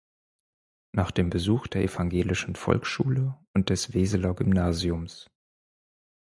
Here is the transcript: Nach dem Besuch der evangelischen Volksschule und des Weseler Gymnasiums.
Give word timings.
Nach 0.93 1.11
dem 1.11 1.29
Besuch 1.29 1.67
der 1.67 1.83
evangelischen 1.83 2.55
Volksschule 2.55 3.37
und 3.53 3.69
des 3.69 3.93
Weseler 3.93 4.33
Gymnasiums. 4.33 5.29